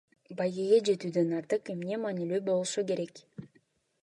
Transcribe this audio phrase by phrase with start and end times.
[0.37, 3.27] Байгеге жетүүдөн артык эмне маанилүү болушу керек?